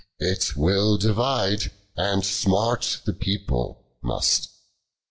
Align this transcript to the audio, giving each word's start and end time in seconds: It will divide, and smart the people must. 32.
It 0.17 0.55
will 0.57 0.97
divide, 0.97 1.69
and 1.95 2.25
smart 2.25 3.01
the 3.05 3.13
people 3.13 3.85
must. 4.01 4.45
32. 4.47 4.53